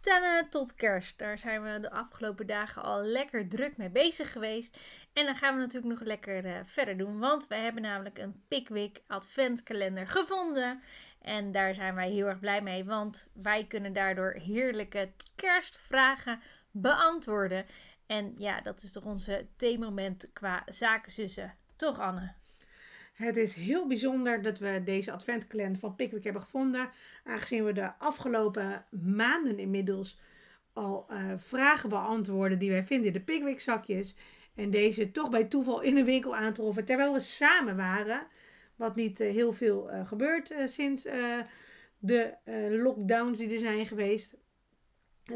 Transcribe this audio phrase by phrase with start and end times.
[0.00, 1.18] aftellen tot kerst.
[1.18, 4.78] Daar zijn we de afgelopen dagen al lekker druk mee bezig geweest.
[5.12, 7.18] En dan gaan we natuurlijk nog lekker uh, verder doen.
[7.18, 10.82] Want wij hebben namelijk een Pickwick adventkalender gevonden.
[11.22, 12.84] En daar zijn wij heel erg blij mee.
[12.84, 16.40] Want wij kunnen daardoor heerlijke kerstvragen
[16.70, 17.66] beantwoorden.
[18.06, 21.56] En ja, dat is toch onze theemoment qua zakenzussen.
[21.76, 22.39] Toch Anne?
[23.20, 26.90] Het is heel bijzonder dat we deze adventkalender van Pickwick hebben gevonden.
[27.24, 30.18] Aangezien we de afgelopen maanden inmiddels
[30.72, 34.14] al uh, vragen beantwoorden die wij vinden in de Pickwick zakjes.
[34.54, 38.26] En deze toch bij toeval in de winkel aantroffen terwijl we samen waren.
[38.76, 41.02] Wat niet uh, heel veel uh, gebeurt sinds
[41.98, 42.34] de
[42.70, 44.34] lockdowns die er zijn geweest.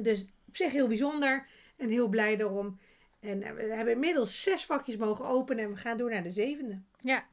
[0.00, 2.78] Dus op zich heel bijzonder en heel blij daarom.
[3.20, 6.80] En we hebben inmiddels zes vakjes mogen openen en we gaan door naar de zevende.
[7.00, 7.26] Ja,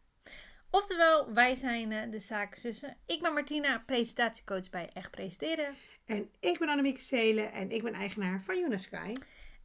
[0.74, 2.98] Oftewel, wij zijn uh, de zakenzussen.
[3.06, 5.76] Ik ben Martina, presentatiecoach bij Echt Presenteren.
[6.06, 9.14] En ik ben Annemieke Seelen en ik ben eigenaar van Unisky.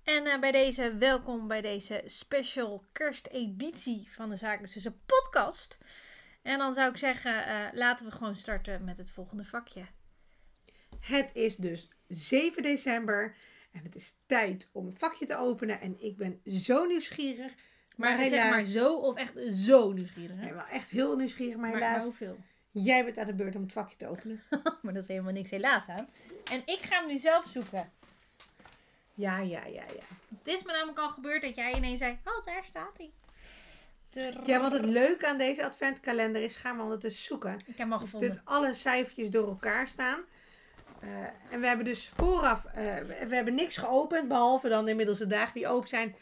[0.03, 5.79] En uh, bij deze, welkom bij deze special kersteditie van de Zakenzussen podcast.
[6.43, 9.87] En dan zou ik zeggen, uh, laten we gewoon starten met het volgende vakje.
[11.01, 13.37] Het is dus 7 december
[13.73, 15.81] en het is tijd om een vakje te openen.
[15.81, 17.53] En ik ben zo nieuwsgierig
[17.97, 20.37] maar, maar zeg maar zo of echt zo nieuwsgierig?
[20.37, 20.43] Hè?
[20.43, 22.05] Nee, wel echt heel nieuwsgierig, maar, maar helaas.
[22.05, 22.39] hoeveel?
[22.71, 24.43] Jij bent aan de beurt om het vakje te openen.
[24.83, 26.09] maar dat is helemaal niks helaas aan.
[26.45, 27.93] En ik ga hem nu zelf zoeken.
[29.15, 30.17] Ja, ja, ja, ja.
[30.39, 33.11] Het is me namelijk al gebeurd dat jij ineens zei: Oh, daar staat hij.
[34.45, 37.55] Ja, wat het leuke aan deze adventkalender is, gaan we ondertussen zoeken.
[37.55, 40.21] Ik heb hem al dus dit alle cijfertjes door elkaar staan.
[41.03, 42.73] Uh, en we hebben dus vooraf, uh,
[43.27, 46.17] we hebben niks geopend, behalve dan inmiddels de dagen die open zijn.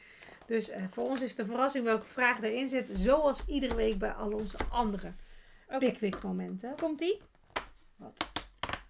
[0.47, 2.91] Dus uh, voor ons is de verrassing welke vraag erin zit.
[2.93, 5.13] Zoals iedere week bij al onze andere
[5.67, 5.79] okay.
[5.79, 6.77] Pickwick momenten.
[6.77, 7.21] Komt die?
[7.97, 8.31] Wat?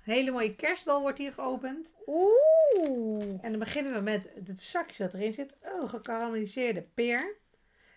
[0.05, 1.95] Een hele mooie kerstbal wordt hier geopend.
[2.07, 3.39] Oeh.
[3.41, 5.57] En dan beginnen we met het zakje dat erin zit.
[5.63, 7.37] Oh, gekarameliseerde peer.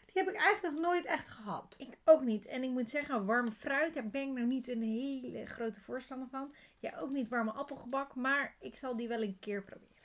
[0.05, 1.75] Die heb ik eigenlijk nog nooit echt gehad.
[1.77, 2.45] Ik ook niet.
[2.45, 6.27] En ik moet zeggen, warm fruit, daar ben ik nou niet een hele grote voorstander
[6.31, 6.53] van.
[6.79, 9.96] Ja, ook niet warme appelgebak, maar ik zal die wel een keer proberen.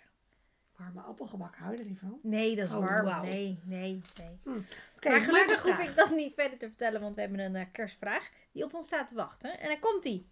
[0.82, 2.18] Warme appelgebak, hou je er niet van?
[2.22, 3.04] Nee, dat is oh, warm.
[3.04, 3.22] Wow.
[3.22, 4.38] Nee, nee, nee.
[4.42, 4.60] Hm.
[4.96, 7.62] Okay, maar gelukkig hoef ik dat niet verder te vertellen, want we hebben een uh,
[7.72, 9.60] kerstvraag die op ons staat te wachten.
[9.60, 10.26] En dan komt die.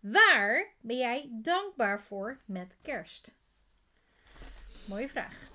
[0.00, 3.34] Waar ben jij dankbaar voor met kerst?
[4.88, 5.50] Mooie vraag.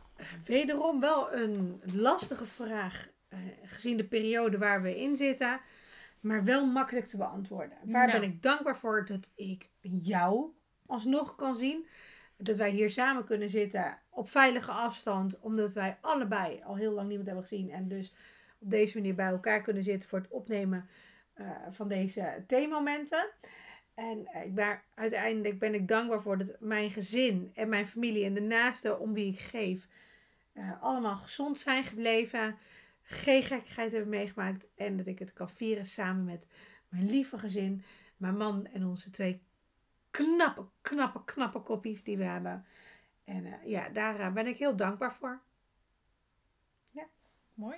[0.46, 5.62] Wederom wel een lastige vraag, uh, gezien de periode waar we in zitten.
[6.20, 7.78] Maar wel makkelijk te beantwoorden.
[7.84, 8.20] Waar nou.
[8.20, 10.52] ben ik dankbaar voor dat ik jou
[10.86, 11.88] alsnog kan zien?
[12.44, 17.08] dat wij hier samen kunnen zitten op veilige afstand, omdat wij allebei al heel lang
[17.08, 18.14] niemand hebben gezien en dus
[18.60, 20.90] op deze manier bij elkaar kunnen zitten voor het opnemen
[21.36, 23.30] uh, van deze theemomenten.
[23.94, 28.26] En uh, ik ben, uiteindelijk ben ik dankbaar voor dat mijn gezin en mijn familie
[28.26, 29.88] en de naasten om wie ik geef
[30.54, 32.58] uh, allemaal gezond zijn gebleven,
[33.02, 36.48] geen gekkigheid hebben meegemaakt en dat ik het kan vieren samen met
[36.90, 37.84] mijn lieve gezin,
[38.18, 39.42] mijn man en onze twee
[40.12, 42.66] knappe, knappe, knappe koppies die we hebben.
[43.24, 45.42] En uh, ja, daar uh, ben ik heel dankbaar voor.
[46.92, 47.08] Ja,
[47.54, 47.78] mooi.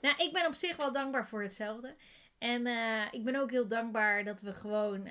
[0.00, 1.96] Nou, ik ben op zich wel dankbaar voor hetzelfde.
[2.38, 5.08] En uh, ik ben ook heel dankbaar dat we gewoon,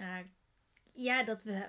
[0.92, 1.68] ja, dat we,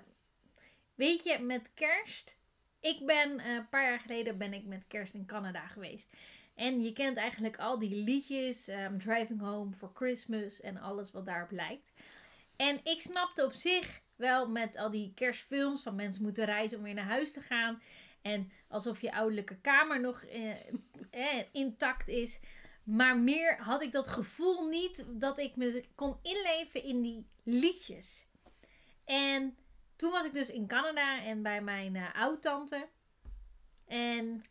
[0.95, 2.37] weet je, met kerst.
[2.81, 6.17] Ik ben, een paar jaar geleden ben ik met kerst in Canada geweest.
[6.55, 11.27] En je kent eigenlijk al die liedjes, um, Driving Home for Christmas en alles wat
[11.27, 11.93] daarop lijkt.
[12.57, 16.85] En ik snapte op zich wel met al die kerstfilms van mensen moeten reizen om
[16.85, 17.83] weer naar huis te gaan.
[18.23, 20.51] En alsof je ouderlijke kamer nog eh,
[21.11, 22.41] eh, intact is.
[22.85, 28.27] Maar meer had ik dat gevoel niet dat ik me kon inleven in die liedjes.
[29.05, 29.57] En
[29.97, 32.89] toen was ik dus in Canada en bij mijn uh, oud-tante.
[33.87, 34.45] En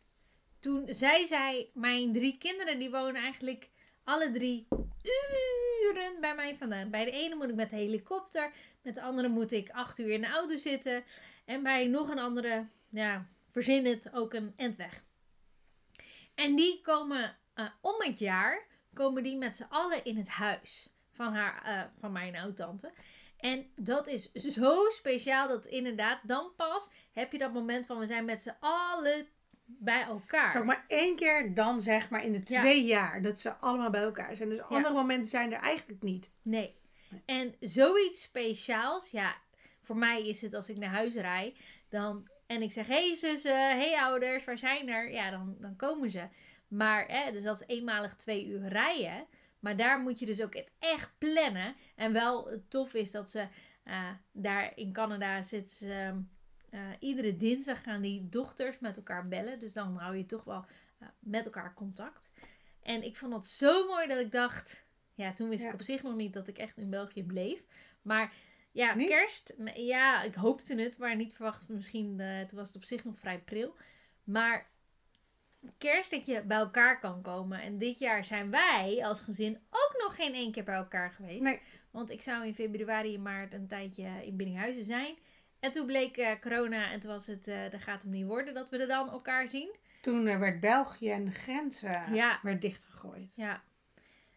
[0.60, 3.70] toen zei zij, mijn drie kinderen die wonen eigenlijk
[4.04, 4.66] alle drie
[5.04, 6.90] uren bij mij vandaan.
[6.90, 8.52] Bij de ene moet ik met de helikopter.
[8.82, 11.04] Met de andere moet ik acht uur in de auto zitten.
[11.44, 15.04] En bij nog een andere, ja, verzin het, ook een endweg.
[16.34, 20.88] En die komen uh, om het jaar, komen die met z'n allen in het huis
[21.10, 22.92] van, haar, uh, van mijn oud-tante.
[23.36, 28.06] En dat is zo speciaal dat inderdaad dan pas heb je dat moment van we
[28.06, 29.26] zijn met z'n allen
[29.64, 30.50] bij elkaar.
[30.50, 32.96] Zo maar één keer dan zeg maar in de twee ja.
[32.96, 34.48] jaar dat ze allemaal bij elkaar zijn.
[34.48, 36.30] Dus andere momenten zijn er eigenlijk niet.
[36.42, 36.74] Nee.
[37.24, 39.36] En zoiets speciaals, ja,
[39.82, 41.58] voor mij is het als ik naar huis rijd,
[41.88, 45.12] dan en ik zeg: hey zussen, hey ouders, waar zijn er?
[45.12, 46.28] Ja, dan, dan komen ze.
[46.68, 49.26] Maar, hè, dus dat is eenmalig twee uur rijden.
[49.60, 51.74] Maar daar moet je dus ook het echt plannen.
[51.94, 53.46] En wel tof is dat ze
[53.84, 56.22] uh, daar in Canada zitten ze.
[56.74, 59.58] Eh, iedere dinsdag gaan die dochters met elkaar bellen.
[59.58, 60.64] Dus dan hou je toch wel
[60.98, 62.30] eh, met elkaar contact.
[62.82, 64.84] En ik vond dat zo mooi dat ik dacht...
[65.14, 65.68] Ja, toen wist Ja.
[65.68, 67.64] ik op zich nog niet dat ik echt in België bleef.
[68.02, 68.32] Maar
[68.72, 69.08] ja, Niet?
[69.08, 69.54] kerst...
[69.74, 71.68] Ja, ik hoopte het, maar niet verwacht.
[71.68, 72.16] Misschien
[72.48, 73.74] toen was het op zich nog vrij pril.
[74.24, 74.70] Maar
[75.78, 77.60] kerst dat je bij elkaar kan komen.
[77.60, 81.42] En dit jaar zijn wij als gezin ook nog geen één keer bij elkaar geweest.
[81.42, 81.60] Nee.
[81.90, 85.16] Want ik zou in februari en maart een tijdje in Biddinghuizen zijn.
[85.64, 88.70] En toen bleek eh, corona en toen was het, dat gaat hem niet worden dat
[88.70, 89.74] we er dan elkaar zien.
[90.00, 92.38] Toen eh, werd België en de grenzen Ja.
[92.42, 93.34] werd dichtgegooid.
[93.36, 93.62] Ja.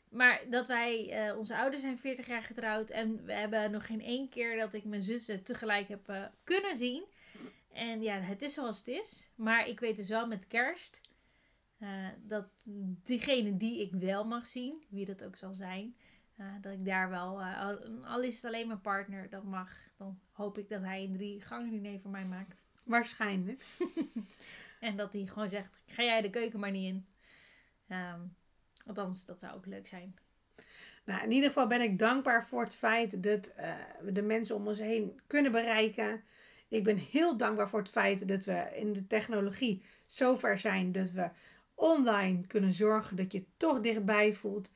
[0.09, 4.29] Maar dat wij, onze ouders zijn 40 jaar getrouwd en we hebben nog geen één
[4.29, 7.03] keer dat ik mijn zussen tegelijk heb kunnen zien.
[7.73, 9.29] En ja, het is zoals het is.
[9.35, 10.99] Maar ik weet dus wel met kerst
[12.17, 12.47] dat
[13.03, 15.95] diegene die ik wel mag zien, wie dat ook zal zijn,
[16.37, 19.71] eh, dat ik daar wel, eh, al, is het alleen mijn partner, dat mag.
[19.97, 22.63] Dan hoop ik dat hij een drie gangen diner voor mij maakt.
[22.83, 23.65] Waarschijnlijk.
[24.79, 27.05] En dat hij gewoon zegt, ga jij de keuken maar niet in.
[27.87, 28.19] Ehm,
[28.85, 30.15] althans, dat zou ook leuk zijn.
[31.05, 34.55] Nou, in ieder geval ben ik dankbaar voor het feit dat eh, we de mensen
[34.55, 36.23] om ons heen kunnen bereiken.
[36.67, 41.11] Ik ben heel dankbaar voor het feit dat we in de technologie zover zijn dat
[41.11, 41.29] we
[41.73, 44.71] online kunnen zorgen dat je toch dichtbij voelt.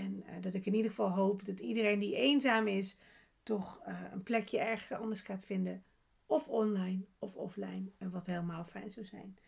[0.00, 2.96] En eh, dat ik in ieder geval hoop dat iedereen die eenzaam is,
[3.42, 5.84] toch eh, een plekje ergens anders gaat vinden.
[6.26, 7.90] Of online of offline.
[7.98, 9.38] En wat helemaal fijn zou zijn.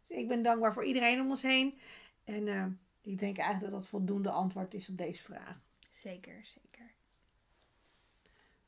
[0.00, 1.80] Dus ik ben dankbaar voor iedereen om ons heen.
[2.24, 2.66] En eh,
[3.00, 5.60] ik denk eigenlijk dat dat voldoende antwoord is op deze vraag.
[5.90, 6.90] Zeker, zeker.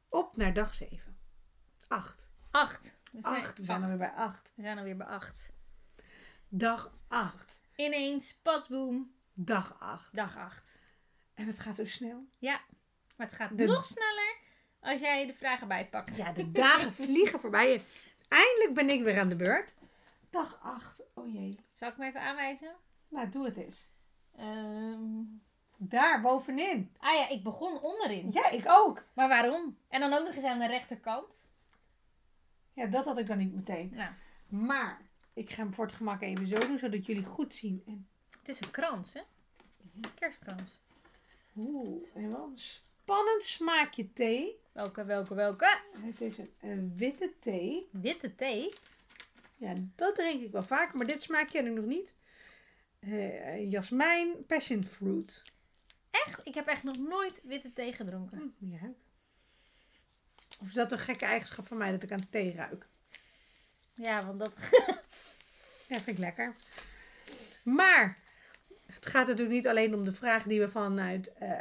[0.09, 1.17] Op naar dag 7.
[1.89, 2.31] 8.
[2.51, 2.99] Acht.
[3.13, 3.59] We zijn, 8.
[3.59, 3.91] We zijn acht.
[3.93, 4.53] alweer bij 8.
[4.55, 5.53] We zijn alweer bij acht.
[6.49, 7.61] Dag 8.
[7.77, 10.15] Ineens, pasboom, Dag 8.
[10.15, 10.81] dag acht.
[11.35, 12.27] En het gaat zo snel.
[13.17, 14.37] Maar het gaat De- nog sneller
[14.81, 16.17] als jij de vragen bijpakt.
[16.17, 17.75] Ja, de dagen vliegen voorbij.
[17.75, 17.83] En
[18.29, 19.75] eindelijk ben ik weer aan de beurt.
[20.31, 21.03] Dag 8.
[21.15, 21.59] Oh jee.
[21.73, 22.75] Zal ik hem even aanwijzen?
[23.09, 23.89] Nou, doe het eens.
[24.37, 25.01] Ehm,
[25.77, 26.93] Daar bovenin.
[26.99, 28.31] ah ja, ik begon onderin.
[28.33, 29.05] Ja, ik ook.
[29.15, 29.79] Maar waarom?
[29.89, 31.47] En dan ook nog eens aan de rechterkant.
[32.73, 33.91] Ja, dat had ik dan niet meteen.
[33.95, 34.11] Nou,
[34.49, 35.01] Maar
[35.33, 37.83] ik ga hem voor het gemak even zo doen, zodat jullie goed zien.
[37.87, 38.09] En,
[38.39, 39.21] het is een krans, hè?
[39.95, 40.83] Een kerstkrans.
[41.57, 44.61] Oeh, en wel een spannend smaakje thee.
[44.73, 45.81] Welke, welke, welke?
[45.93, 47.89] Het is een, een witte thee.
[47.91, 48.73] Witte thee.
[49.57, 52.15] Ja, dat drink ik wel vaker, maar dit smaak ken ik nog niet.
[53.01, 55.43] Eh jasmijn, passion fruit.
[56.11, 56.41] Echt?
[56.45, 58.55] Ik heb echt nog nooit witte thee gedronken.
[58.59, 58.93] Hm, ja.
[60.61, 62.87] Of is dat een gekke eigenschap van mij dat ik aan thee ruik?
[63.95, 64.57] Ja, want dat...
[65.87, 66.57] Ja, vind ik lekker.
[67.63, 68.22] Maar
[69.05, 71.33] het gaat natuurlijk niet alleen om de vraag die we vanuit.
[71.33, 71.59] eh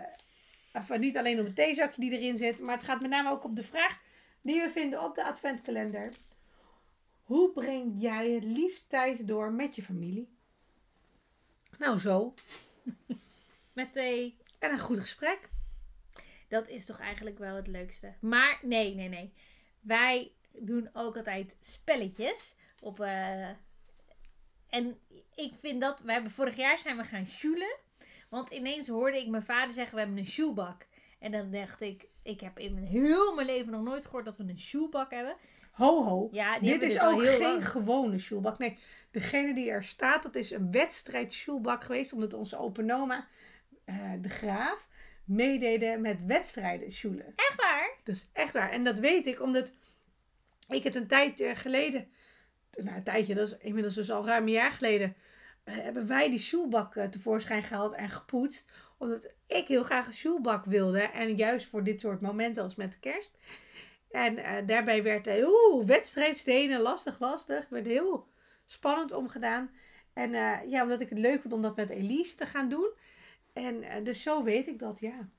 [0.73, 3.43] of niet alleen om het theezakje die erin zit, maar het gaat met name ook
[3.43, 3.99] om de vraag
[4.41, 6.13] die we vinden op de adventkalender.
[7.23, 10.29] Hoe breng jij het liefst tijd door met je familie?
[11.77, 12.33] Nou, zo.
[13.73, 14.37] Met thee.
[14.59, 15.49] En een goed gesprek.
[16.47, 18.13] Dat is toch eigenlijk wel het leukste.
[18.19, 19.33] Maar nee, nee, nee.
[19.79, 22.55] Wij doen ook altijd spelletjes.
[22.79, 23.49] Op, eh,
[24.71, 24.97] En
[25.35, 26.01] ik vind dat...
[26.01, 27.75] We hebben vorig jaar zijn we gaan sjoelen.
[28.29, 29.93] Want ineens hoorde ik mijn vader zeggen...
[29.93, 30.87] We hebben een sjoelbak.
[31.19, 32.07] En dan dacht ik...
[32.23, 35.35] Ik heb in mijn heel mijn leven nog nooit gehoord dat we een sjoelbak hebben.
[35.71, 36.29] Ho, ho.
[36.31, 37.67] Ja, Dit is dus ook geen lang.
[37.67, 38.57] gewone sjoelbak.
[38.57, 38.77] Nee,
[39.11, 42.13] degene die er staat, dat is een wedstrijd sjoelbak geweest.
[42.13, 43.27] Omdat onze open oma,
[43.85, 44.87] eh, de graaf,
[45.25, 47.33] meededen met wedstrijden sjoelen.
[47.35, 47.97] Echt waar?
[48.03, 48.71] Dat is echt waar.
[48.71, 49.73] En dat weet ik omdat
[50.67, 52.07] ik het een tijd eh, geleden,
[52.75, 55.15] nou een tijdje, dat is inmiddels dus al ruim een jaar geleden,
[55.63, 58.69] eh, hebben wij die sjoelbak eh, tevoorschijn gehaald en gepoetst.
[58.97, 60.99] Omdat ik heel graag een sjoelbak wilde.
[60.99, 63.37] En juist voor dit soort momenten als met de kerst.
[64.11, 67.69] En eh, daarbij werd er oeh, wedstrijdstenen, lastig, lastig.
[67.69, 68.27] werd heel
[68.65, 69.71] spannend omgedaan.
[70.13, 70.31] En
[70.69, 72.89] ja, omdat ik het leuk vond om dat met Elise te gaan doen.
[73.53, 75.29] En dus zo weet ik dat, ja.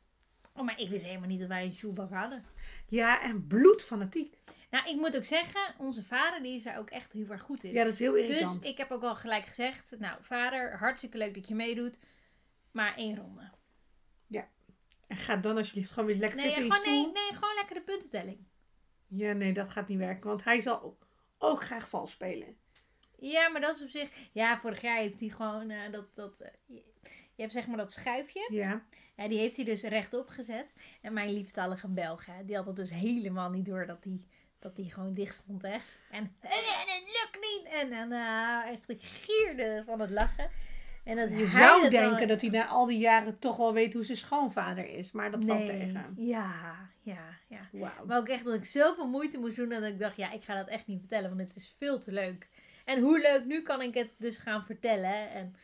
[0.56, 2.44] Oh, maar ik wist helemaal niet dat wij een sjoelbak hadden.
[2.86, 4.36] Ja, en bloedfanatiek.
[4.72, 5.74] Nou, ik moet ook zeggen...
[5.78, 7.72] Onze vader die is daar ook echt heel erg goed in.
[7.72, 8.64] Ja, dat is heel Dus irritant.
[8.64, 11.98] ik heb ook al gelijk gezegd, nou vader, hartstikke leuk dat je meedoet,
[12.70, 13.50] maar één ronde.
[15.12, 17.82] En ga dan alsjeblieft gewoon weer lekker Nee, zitten gewoon, nee, nee, gewoon lekker de
[17.82, 18.38] puntentelling.
[19.06, 20.28] Ja, nee, dat gaat niet werken.
[20.28, 20.98] Want hij zal
[21.38, 22.56] ook, graag vals spelen.
[23.18, 26.40] Ja, maar dat is op zich, ja, vorig jaar heeft hij gewoon eh, dat, dat,
[26.40, 26.50] eh,
[27.34, 28.86] je, hebt zeg maar dat schuifje, Ja.
[29.16, 30.72] ja, die heeft hij dus rechtop gezet.
[31.00, 34.26] En mijn lieftallige Belg, hè, die had het dus helemaal niet door dat die,
[34.62, 35.76] dat die gewoon dicht stond, hè.
[36.10, 37.68] En, en het lukt niet!
[37.72, 40.50] En dan, eh, echt, ik gierde van het lachen.
[41.04, 43.72] En dat Je zou dat denken dan- dat hij na al die jaren toch wel
[43.72, 45.12] weet hoe zijn schoonvader is.
[45.12, 45.66] Maar dat valt Nee.
[45.78, 46.14] tegen.
[46.16, 47.68] Ja, ja, ja.
[47.72, 48.04] Wauw.
[48.06, 50.54] Maar ook echt dat ik zoveel moeite moest doen dat ik dacht, ja, ik ga
[50.54, 52.48] dat echt niet vertellen, want het is veel te leuk.
[52.84, 55.30] En hoe leuk, nu kan ik het dus gaan vertellen.
[55.30, 55.54] En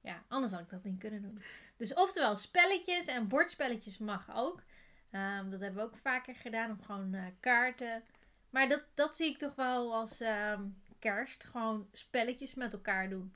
[0.00, 1.42] ja, anders had ik dat niet kunnen doen.
[1.76, 4.62] Dus oftewel, spelletjes en bordspelletjes mag ook.
[5.10, 8.02] Ehm, dat hebben we ook vaker gedaan, om gewoon eh, kaarten.
[8.50, 10.62] Maar dat, dat zie ik toch wel als ehm,
[10.98, 11.44] kerst.
[11.44, 13.34] Gewoon spelletjes met elkaar doen.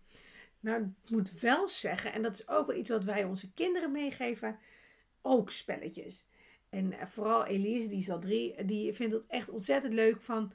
[0.61, 3.93] Nou, ik moet wel zeggen, en dat is ook wel iets wat wij onze kinderen
[3.93, 4.59] meegeven,
[5.23, 6.27] ook spelletjes.
[6.71, 10.53] En eh, vooral Elise, die is al drie, die vindt het echt ontzettend leuk van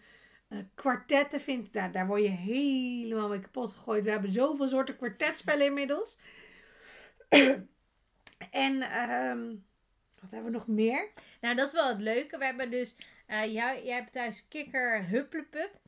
[0.47, 1.41] eh, kwartetten.
[1.41, 4.03] Vindt, daar, daar word je helemaal mee kapot gegooid.
[4.03, 6.17] We hebben zoveel soorten kwartetspellen inmiddels.
[8.65, 9.55] en ehm,
[10.19, 11.09] wat hebben we nog meer?
[11.41, 12.37] Nou, dat is wel het leuke.
[12.37, 12.95] We hebben dus,
[13.29, 15.79] eh, jij, jij hebt thuis kikker hupplepup.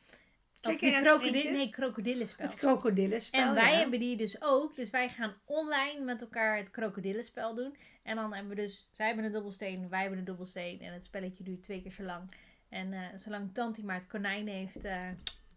[0.63, 2.45] Of die krokodil, nee, krokodillenspel.
[2.45, 3.41] Het krokodillenspel.
[3.41, 3.77] En wij ja.
[3.79, 4.75] hebben die dus ook.
[4.75, 7.75] Dus wij gaan online met elkaar het krokodillenspel doen.
[8.03, 10.81] En dan hebben we dus, zij hebben een dobbelsteen, wij hebben een dobbelsteen.
[10.81, 12.35] En het spelletje duurt twee keer zo lang.
[12.69, 14.83] En eh, zolang Tanti maar het konijn heeft.
[14.83, 15.09] eh,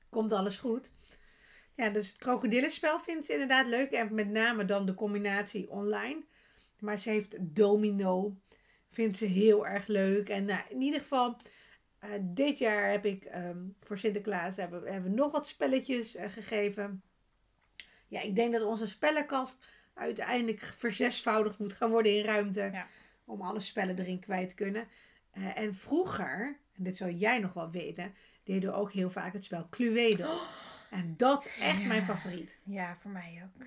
[0.08, 0.92] komt alles goed.
[1.76, 3.90] Ja, dus het krokodillenspel vindt ze inderdaad leuk.
[3.90, 6.24] En met name dan de combinatie online.
[6.78, 8.36] Maar ze heeft domino.
[8.90, 10.28] Vindt ze heel erg leuk.
[10.28, 11.36] En nou, in ieder geval,
[12.04, 16.14] eh, dit jaar heb ik ehm, voor Sinterklaas hebben, we- hebben we nog wat spelletjes
[16.14, 17.02] eh, gegeven.
[18.08, 22.60] Ja, ik denk dat onze spellenkast uiteindelijk verzesvoudigd moet gaan worden in ruimte.
[22.72, 22.86] Ja.
[23.24, 24.88] Om alle spellen erin kwijt te kunnen.
[25.30, 29.32] Eh, en vroeger, en dit zou jij nog wel weten, deden we ook heel vaak
[29.32, 30.38] het spel Cluedo.
[30.90, 31.86] En dat is echt Ja.
[31.86, 32.58] mijn favoriet.
[32.64, 33.66] ja, voor mij ook.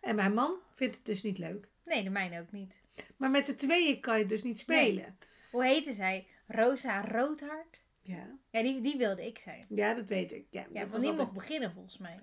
[0.00, 1.68] En mijn man vindt het dus niet leuk.
[1.84, 2.80] Nee, de mijne ook niet.
[3.16, 5.16] Maar met z'n tweeën kan je het dus niet spelen.
[5.50, 6.26] Hoe heette zij?
[6.54, 7.82] Rosa Roodhart?
[8.02, 8.38] Ja.
[8.50, 9.66] Ja, die, die wilde ik zijn.
[9.68, 10.46] ja, dat weet ik.
[10.50, 12.20] Ja, Ja, want die altijd- mocht beginnen volgens mij.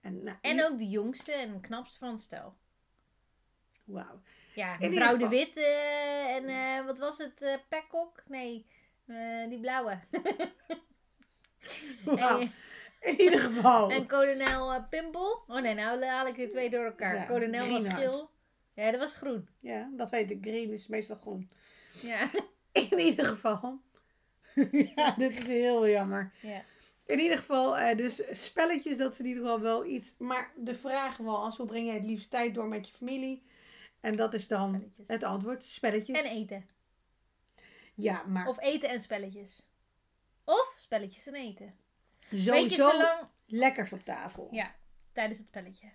[0.00, 2.56] En, nou, En ook de jongste en knapste van het stel.
[3.84, 4.20] Wauw.
[4.54, 7.42] Ja, mevrouw de geval- Wit eh, en eh, wat was het?
[7.42, 8.22] eh Peckok?
[8.28, 8.66] Nee,
[9.06, 9.98] eh, die blauwe.
[12.04, 12.40] Wauw.
[12.40, 12.52] En,
[13.00, 13.90] In ieder geval.
[13.90, 15.44] en kolonel Pimpel.
[15.46, 17.14] Oh nee, nou haal ik de twee door elkaar.
[17.14, 18.30] Ja, kolonel was geel.
[18.74, 19.48] Ja, dat was groen.
[19.60, 20.38] Ja, dat weet ik.
[20.40, 21.50] Green is meestal groen.
[22.02, 22.30] Ja.
[22.90, 23.80] In ieder geval.
[24.96, 26.32] ja, dit is heel jammer.
[26.42, 26.64] ja.
[27.06, 30.14] In ieder geval, eh, dus spelletjes, dat is in ieder geval wel iets.
[30.18, 33.46] Maar de vraag was, hoe breng jij het liefst tijd door met je familie?
[34.00, 35.08] En dat is dan Spelletjes.
[35.08, 36.22] het antwoord, spelletjes.
[36.22, 36.68] En eten.
[37.94, 39.68] ja, maar Of eten en spelletjes.
[40.44, 41.74] Of spelletjes en eten.
[42.32, 43.28] Sowieso zolang...
[43.46, 44.48] lekkers op tafel.
[44.50, 44.74] Ja,
[45.12, 45.90] tijdens het spelletje.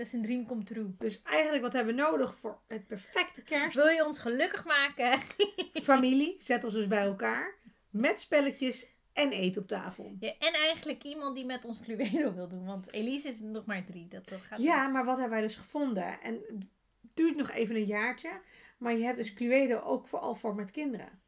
[0.00, 0.94] Dat is een dream come true.
[0.98, 3.76] Dus eigenlijk wat hebben we nodig voor het perfecte kerst?
[3.76, 5.18] Wil je ons gelukkig maken?
[5.82, 7.54] Familie, zet ons dus bij elkaar.
[7.90, 10.16] Met spelletjes en eten op tafel.
[10.20, 12.64] Ja, en eigenlijk iemand die met ons Cluedo wil doen.
[12.64, 14.08] Want Elise is nog maar drie.
[14.08, 16.20] Dat, dat gaat Ja, maar wat hebben wij dus gevonden?
[16.20, 16.68] En het
[17.14, 18.40] duurt nog even een jaartje.
[18.78, 21.20] Maar je hebt dus Cluedo ook vooral voor met kinderen.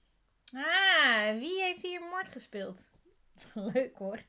[0.54, 2.90] Ah, wie heeft hier moord gespeeld?
[3.72, 4.20] Leuk hoor.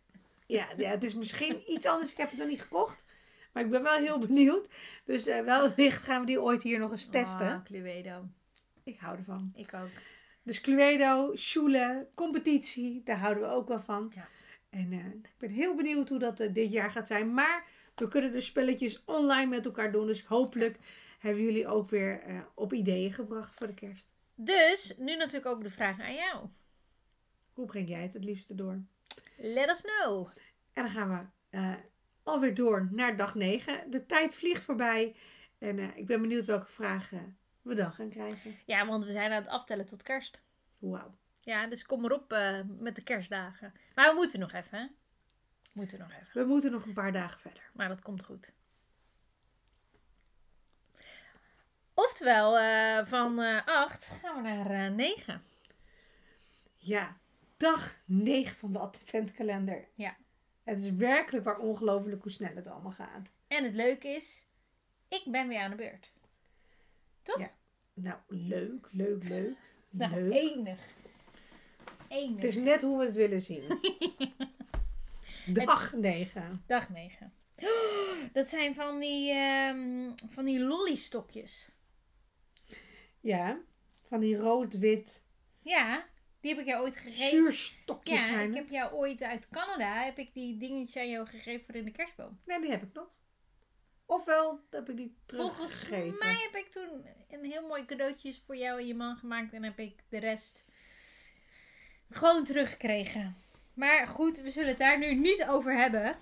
[0.45, 2.11] Ja, ja, het is misschien iets anders.
[2.11, 3.05] Ik heb het nog niet gekocht.
[3.53, 4.67] Maar ik ben wel heel benieuwd.
[5.05, 7.51] Dus eh, wellicht gaan we die ooit hier nog eens testen.
[7.51, 8.27] Ah, Cluedo.
[8.83, 9.51] Ik hou ervan.
[9.55, 9.89] Ik ook.
[10.43, 14.11] Dus Cluedo, Schule, competitie, daar houden we ook wel van.
[14.15, 14.27] Ja.
[14.69, 17.33] En eh, ik ben heel benieuwd hoe dat eh, dit jaar gaat zijn.
[17.33, 20.05] Maar we kunnen de spelletjes online met elkaar doen.
[20.07, 20.77] Dus hopelijk
[21.19, 22.21] hebben jullie ook weer
[22.53, 24.09] op ideeën gebracht voor de kerst.
[24.35, 26.47] Dus, nu natuurlijk ook de vraag aan jou.
[27.53, 28.81] Hoe breng jij het het liefste door?
[29.37, 30.27] Let us know.
[30.73, 31.77] En dan gaan we
[32.23, 33.91] alweer door naar dag 9.
[33.91, 35.15] De tijd vliegt voorbij.
[35.57, 38.55] En eh, ik ben benieuwd welke vragen we dan gaan krijgen.
[38.65, 40.41] Ja, want we zijn aan het aftellen tot kerst.
[40.79, 41.15] Wauw.
[41.39, 43.73] Ja, dus kom erop eh, met de kerstdagen.
[43.95, 44.85] Maar we moeten nog even, hè?
[45.63, 46.41] We moeten nog even.
[46.41, 47.69] We moeten nog een paar dagen verder.
[47.73, 48.53] Maar dat komt goed.
[51.93, 55.43] Oftewel, eh, van eh 8 gaan we naar eh 9.
[56.77, 57.17] Ja,
[57.57, 59.87] dag 9 van de adventkalender.
[59.93, 60.15] Ja.
[60.63, 63.31] Het is werkelijk waar ongelooflijk hoe snel het allemaal gaat.
[63.47, 64.45] En het leuke is,
[65.07, 66.11] ik ben weer aan de beurt.
[67.21, 67.39] Toch?
[67.39, 67.51] Ja.
[67.93, 69.57] Nou, leuk, leuk, leuk.
[69.89, 70.33] Nou, leuk.
[70.33, 70.79] enig.
[72.07, 72.35] Enig.
[72.35, 73.79] Het is net hoe we het willen zien.
[75.65, 76.63] Dag 9.
[76.65, 77.33] Dag 9.
[78.33, 81.69] Dat zijn van die, ehm van die lollystokjes.
[83.19, 83.59] Ja,
[84.07, 85.21] van die rood-wit
[85.61, 86.05] Ja,
[86.43, 87.29] die heb ik jou ooit gegeven.
[87.29, 91.27] zuurstokjes Ja, zijn ik heb jou ooit uit Canada, heb ik die dingetjes aan jou
[91.27, 92.39] gegeven voor in de kerstboom.
[92.45, 93.07] Nee, die heb ik nog.
[94.05, 96.17] Ofwel heb ik die Volgens teruggegeven.
[96.19, 99.63] mij heb ik toen een heel mooi cadeautje voor jou en je man gemaakt en
[99.63, 100.65] heb ik de rest
[102.09, 103.37] gewoon teruggekregen.
[103.73, 106.17] Maar goed, we zullen het daar nu niet over hebben.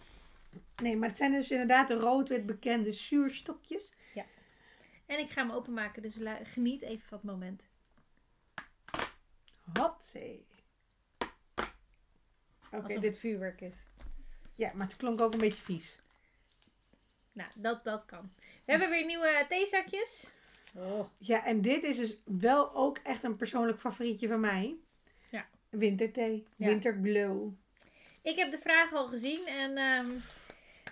[0.82, 3.94] Nee, maar het zijn dus inderdaad de rood-wit bekende zuurstokjes.
[4.14, 4.26] Ja.
[5.06, 7.70] En ik ga hem openmaken, dus geniet even van het moment.
[9.74, 10.48] Hotzee.
[12.72, 13.04] Oké, Alsof dit...
[13.04, 13.86] het vuurwerk is.
[14.56, 16.00] Ja, maar het klonk ook een beetje vies.
[17.32, 18.34] Nou, dat, dat kan.
[18.38, 20.32] We hebben weer nieuwe theezakjes.
[20.76, 21.10] Oh.
[21.18, 24.78] Ja, en dit is dus wel ook echt een persoonlijk favorietje van mij.
[25.30, 25.48] Ja.
[25.70, 26.48] Winterthee.
[26.56, 26.68] Ja.
[26.68, 27.54] Winterglow.
[28.22, 30.12] Ik heb de vraag al gezien en ehm,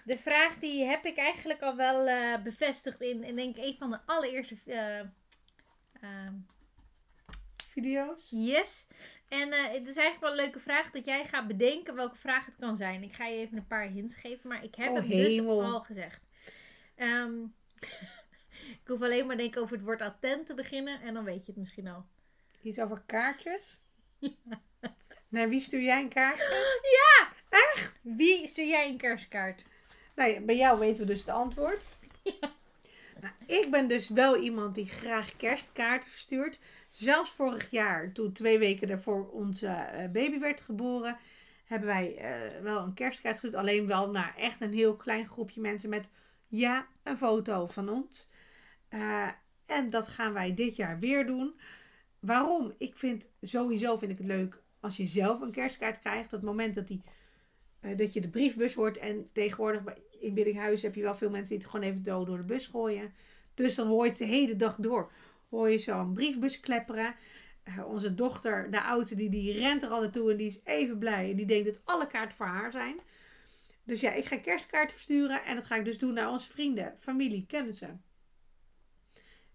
[0.04, 3.76] de vraag die heb ik eigenlijk al wel uh, bevestigd in, in denk ik een
[3.78, 6.28] van de allereerste uh,
[7.82, 8.28] video's.
[8.30, 8.88] Yes.
[9.28, 12.46] En uh, het is eigenlijk wel een leuke vraag dat jij gaat bedenken welke vraag
[12.46, 13.04] het kan zijn.
[13.04, 15.82] Ik ga je even een paar hints geven, maar ik heb oh, het dus al
[15.82, 16.22] gezegd.
[16.98, 17.54] Um,
[18.82, 21.52] ik hoef alleen maar denken over het woord attent te beginnen en dan weet je
[21.52, 22.06] het misschien al.
[22.62, 23.80] Iets over kaartjes?
[24.20, 24.62] Ja.
[25.28, 26.38] Naar wie stuur jij een kaart?
[26.98, 27.30] Ja!
[27.50, 27.94] Echt?
[28.02, 29.64] Wie stuur jij een kerstkaart?
[30.16, 31.84] Nou bij jou weten we dus het antwoord.
[32.24, 32.52] Ja.
[33.22, 36.60] Nou, ik ben dus wel iemand die graag kerstkaarten verstuurt.
[36.90, 41.18] Zelfs vorig jaar, toen twee weken daarvoor onze eh, baby werd geboren,
[41.66, 43.56] hebben wij uh, wel een kerstkaart gestuurd.
[43.56, 46.10] Alleen wel naar echt een heel klein groepje mensen met
[46.48, 48.30] ja, een foto van ons.
[48.90, 49.30] Uh,
[49.66, 51.60] en dat gaan wij dit jaar weer doen.
[52.20, 52.74] Waarom?
[52.78, 56.30] Ik vind sowieso vind ik het leuk als je zelf een kerstkaart krijgt.
[56.30, 57.02] Dat moment dat, die,
[57.96, 58.98] dat je de briefbus hoort.
[58.98, 59.82] En tegenwoordig
[60.20, 62.68] in Biddinghuis heb je wel veel mensen die het gewoon even dood door de bus
[62.68, 63.14] gooien.
[63.54, 65.12] Dus dan hoor je het de hele dag door.
[65.50, 67.16] Hoor je zo'n briefbus klepperen.
[67.64, 70.98] Uh, onze dochter, de oudste, die, die rent er al naartoe en die is even
[70.98, 71.30] blij.
[71.30, 73.00] En die denkt dat alle kaarten voor haar zijn.
[73.84, 75.44] Dus ja, ik ga kerstkaarten versturen.
[75.44, 78.04] En dat ga ik dus doen naar onze vrienden, familie, kennissen.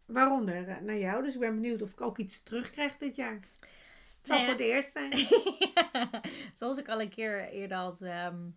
[0.07, 1.23] Waaronder eh, naar jou.
[1.23, 3.41] Dus ik ben benieuwd of ik ook iets terugkrijg dit jaar.
[4.19, 5.13] Het zal voor het eerst zijn.
[6.59, 8.57] Zoals ik al een keer eerder had um,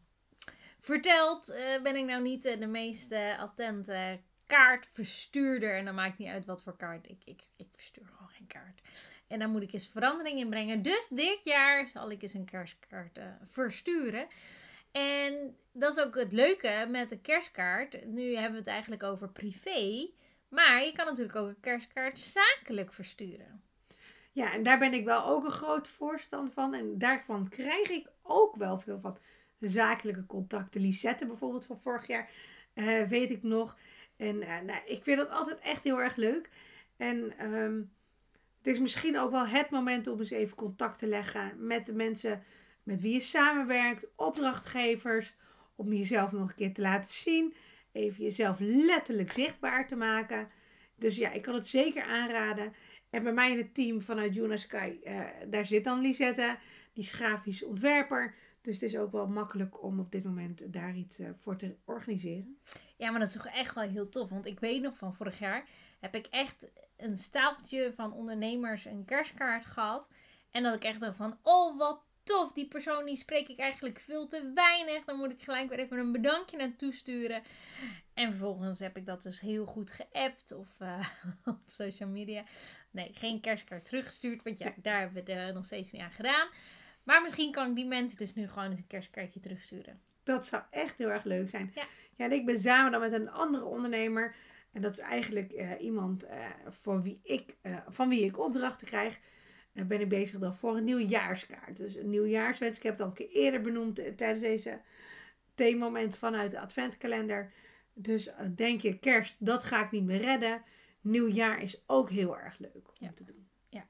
[0.80, 5.78] verteld, uh, ben ik nou niet uh, de meest uh, attente kaartverstuurder.
[5.78, 7.10] En dan maakt niet uit wat voor kaart.
[7.10, 8.82] Ik, ik, ik verstuur gewoon geen kaart.
[9.28, 10.82] En daar moet ik eens verandering in brengen.
[10.82, 14.28] Dus dit jaar zal ik eens een kerstkaart versturen.
[14.92, 18.06] En dat is ook het leuke met de kerstkaart.
[18.06, 20.10] Nu hebben we het eigenlijk over privé.
[20.50, 23.62] Maar je kan natuurlijk ook een kerstkaart zakelijk versturen.
[24.32, 26.74] Ja, en daar ben ik wel ook een groot voorstand van.
[26.74, 29.18] En daarvan krijg ik ook wel veel van
[29.60, 30.82] zakelijke contacten.
[30.82, 32.30] Lisette bijvoorbeeld van vorig jaar,
[32.74, 33.78] uh, weet ik nog.
[34.18, 36.50] En uh, nou, ik vind dat altijd echt heel erg leuk.
[36.98, 37.92] En um,
[38.58, 41.94] het is misschien ook wel het moment om eens even contact te leggen met de
[41.94, 42.44] mensen
[42.84, 45.36] met wie je samenwerkt, opdrachtgevers,
[45.76, 47.54] om jezelf nog een keer te laten zien.
[47.92, 50.50] Even jezelf letterlijk zichtbaar te maken.
[50.96, 52.74] Dus ja, ik kan het zeker aanraden.
[53.10, 56.58] En bij mij in het team vanuit Juna Sky, uh, daar zit dan Lisette,
[56.94, 58.36] die is grafisch ontwerper.
[58.68, 61.76] Dus het is ook wel makkelijk om op dit moment daar iets uh, voor te
[61.86, 62.60] organiseren.
[62.98, 64.30] Ja, maar dat is toch echt wel heel tof.
[64.30, 65.68] Want ik weet nog van vorig jaar
[66.00, 70.10] heb ik echt een stapeltje van ondernemers een kerstkaart gehad.
[70.52, 72.52] En dat ik echt dacht van, oh wat tof.
[72.52, 75.06] Die persoon die spreek ik eigenlijk veel te weinig.
[75.06, 77.44] Dan moet ik gelijk weer even een bedankje naartoe sturen.
[78.14, 81.08] En vervolgens heb ik dat dus heel goed geappt of uh,
[81.46, 82.44] op social media.
[82.92, 84.44] Nee, geen kerstkaart teruggestuurd.
[84.44, 86.48] Want ja, daar hebben we er nog steeds niet aan gedaan.
[87.08, 90.02] Maar misschien kan ik die mensen dus nu gewoon eens een kerstkaartje terugsturen.
[90.24, 91.72] Dat zou echt heel erg leuk zijn.
[91.76, 91.84] Ja,
[92.16, 94.36] ja en ik ben samen dan met een andere ondernemer.
[94.72, 97.56] En dat is eigenlijk uh, iemand uh, voor wie ik,
[97.88, 99.20] van wie ik opdrachten krijg
[99.86, 101.78] ben ik bezig dan voor een nieuwjaarskaart.
[101.78, 102.78] Dus een nieuwjaarswens.
[102.78, 104.82] Ik heb het al een keer eerder benoemd eh, tijdens deze
[105.56, 107.54] theemoment vanuit de adventkalender.
[107.94, 110.64] Dus eh, denk je, kerst, dat ga ik niet meer redden.
[111.02, 113.48] Nieuwjaar is ook heel erg leuk om te doen.
[113.70, 113.88] Ja.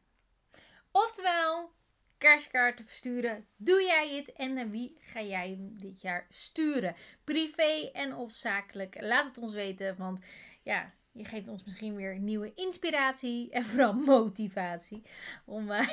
[0.92, 1.72] Oftewel,
[2.18, 3.46] kerstkaarten versturen.
[3.56, 6.96] Doe jij het en naar wie ga jij hem dit jaar sturen?
[7.24, 8.96] Privé en of zakelijk?
[9.00, 10.20] Laat het ons weten, want
[10.64, 15.02] ja, je geeft ons misschien weer nieuwe inspiratie en vooral motivatie.
[15.46, 15.80] Om, uh,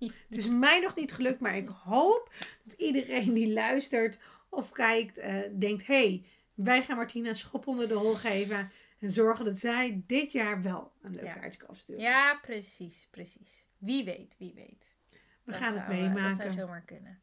[0.00, 2.32] het is mij nog niet gelukt, maar ik hoop
[2.64, 6.24] dat iedereen die luistert of kijkt, uh, denkt: hey,
[6.54, 8.70] wij gaan Martina een schop onder de hol geven.
[8.98, 11.32] En zorgen dat zij dit jaar wel een leuk ja.
[11.32, 12.02] kaartje kan afsturen.
[12.02, 13.64] Ja, precies, precies.
[13.78, 14.89] Wie weet, wie weet.
[15.50, 16.36] We gaan het meemaken.
[16.36, 17.20] Dat zou zomaar kunnen.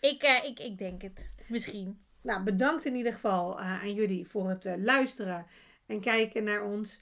[0.00, 1.30] Ik, uh, ik, ik denk het.
[1.48, 2.00] Misschien.
[2.22, 5.46] Nou, bedankt in ieder geval aan jullie voor het luisteren
[5.86, 7.00] en kijken naar ons.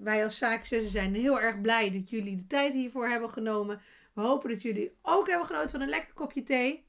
[0.00, 3.80] Wij als zaakzussen zijn heel erg blij dat jullie de tijd hiervoor hebben genomen.
[4.12, 6.86] We hopen dat jullie ook hebben genoten van een lekker kopje thee.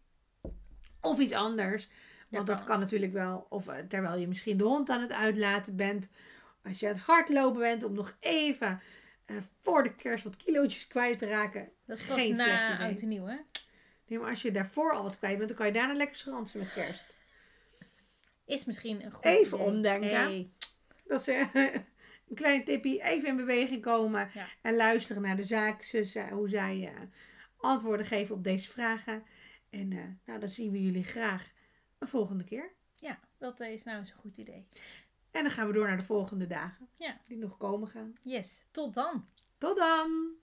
[1.02, 1.90] Of iets anders.
[2.30, 3.46] Want dat kan natuurlijk wel.
[3.50, 6.10] Of terwijl je misschien de hond aan het uitlaten bent.
[6.64, 8.82] Als je aan het hardlopen bent om nog even
[9.32, 11.72] uh, voor de kerst wat kilootjes kwijt te raken.
[11.86, 13.38] Dat is pas na oud en nieuw hè?
[14.08, 16.60] Nee, maar als je daarvoor al wat kwijt bent, dan kan je daarna lekker schransen
[16.60, 17.06] met kerst.
[18.46, 19.68] is misschien een goed Even idee.
[19.68, 20.10] omdenken.
[20.10, 20.50] Hey.
[21.08, 21.48] Dat ze
[22.30, 24.30] een klein tipje even in beweging komen.
[24.34, 24.48] Ja.
[24.62, 26.30] En luisteren naar de zaakzussen.
[26.30, 27.02] Hoe zij eh,
[27.58, 29.24] antwoorden geven op deze vragen.
[29.70, 31.52] En eh, nou, dan zien we jullie graag
[32.00, 32.72] een volgende keer.
[32.96, 34.68] Ja, dat is nou eens een goed idee.
[35.32, 36.90] En dan gaan we door naar de volgende dagen.
[36.98, 37.18] Ja.
[37.28, 38.14] Die nog komen gaan.
[38.22, 39.26] Yes, tot dan.
[39.58, 40.36] Tot dan!